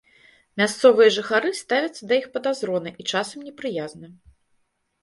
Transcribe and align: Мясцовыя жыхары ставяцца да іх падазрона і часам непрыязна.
Мясцовыя 0.61 1.09
жыхары 1.17 1.51
ставяцца 1.61 2.01
да 2.13 2.19
іх 2.23 2.27
падазрона 2.39 2.89
і 3.05 3.07
часам 3.11 3.39
непрыязна. 3.51 4.07